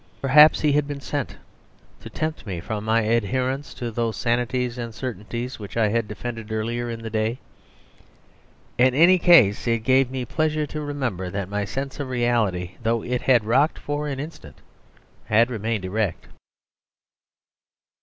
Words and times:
Perhaps 0.19 0.61
he 0.61 0.71
had 0.71 0.87
been 0.87 0.99
sent 0.99 1.37
to 1.99 2.09
tempt 2.09 2.47
me 2.47 2.59
from 2.59 2.83
my 2.85 3.01
adherence 3.01 3.71
to 3.75 3.91
those 3.91 4.17
sanities 4.17 4.79
and 4.79 4.95
certainties 4.95 5.59
which 5.59 5.77
I 5.77 5.89
had 5.89 6.07
defended 6.07 6.51
earlier 6.51 6.89
in 6.89 7.03
the 7.03 7.11
day. 7.11 7.37
In 8.79 8.95
any 8.95 9.19
case 9.19 9.67
it 9.67 9.83
gave 9.83 10.09
me 10.09 10.25
pleasure 10.25 10.65
to 10.65 10.81
remember 10.81 11.29
that 11.29 11.49
my 11.49 11.65
sense 11.65 11.99
of 11.99 12.09
reality, 12.09 12.77
though 12.81 13.03
it 13.03 13.21
had 13.21 13.43
rocked 13.43 13.77
for 13.77 14.07
an 14.07 14.19
instant, 14.19 14.55
had 15.25 15.51
remained 15.51 15.85
erect. 15.85 16.25
VI. 16.25 16.29